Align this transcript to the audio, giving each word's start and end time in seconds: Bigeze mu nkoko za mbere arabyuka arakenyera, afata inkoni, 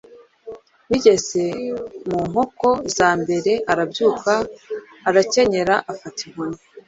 Bigeze 0.89 1.45
mu 2.09 2.19
nkoko 2.29 2.67
za 2.97 3.09
mbere 3.21 3.51
arabyuka 3.71 4.33
arakenyera, 5.09 5.75
afata 5.93 6.19
inkoni, 6.27 6.57